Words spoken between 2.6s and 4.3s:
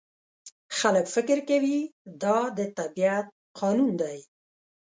طبیعت قانون دی.